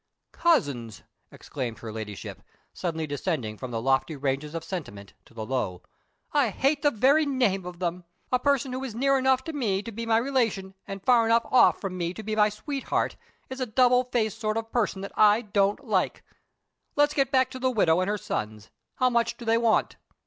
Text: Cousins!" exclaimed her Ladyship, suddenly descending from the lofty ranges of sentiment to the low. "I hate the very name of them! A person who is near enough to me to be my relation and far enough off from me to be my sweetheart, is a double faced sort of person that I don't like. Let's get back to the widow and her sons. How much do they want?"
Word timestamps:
Cousins!" 0.31 1.03
exclaimed 1.31 1.77
her 1.77 1.91
Ladyship, 1.93 2.41
suddenly 2.73 3.05
descending 3.05 3.55
from 3.55 3.69
the 3.69 3.79
lofty 3.79 4.15
ranges 4.15 4.55
of 4.55 4.63
sentiment 4.63 5.13
to 5.25 5.35
the 5.35 5.45
low. 5.45 5.83
"I 6.33 6.49
hate 6.49 6.81
the 6.81 6.89
very 6.89 7.23
name 7.23 7.67
of 7.67 7.77
them! 7.77 8.05
A 8.31 8.39
person 8.39 8.73
who 8.73 8.83
is 8.83 8.95
near 8.95 9.19
enough 9.19 9.43
to 9.43 9.53
me 9.53 9.83
to 9.83 9.91
be 9.91 10.07
my 10.07 10.17
relation 10.17 10.73
and 10.87 11.05
far 11.05 11.27
enough 11.27 11.45
off 11.51 11.79
from 11.79 11.99
me 11.99 12.15
to 12.15 12.23
be 12.23 12.35
my 12.35 12.49
sweetheart, 12.49 13.15
is 13.47 13.59
a 13.59 13.67
double 13.67 14.05
faced 14.05 14.39
sort 14.39 14.57
of 14.57 14.71
person 14.71 15.01
that 15.01 15.15
I 15.15 15.43
don't 15.43 15.85
like. 15.85 16.23
Let's 16.95 17.13
get 17.13 17.31
back 17.31 17.51
to 17.51 17.59
the 17.59 17.69
widow 17.69 17.99
and 18.01 18.09
her 18.09 18.17
sons. 18.17 18.71
How 18.95 19.11
much 19.11 19.37
do 19.37 19.45
they 19.45 19.59
want?" 19.59 19.97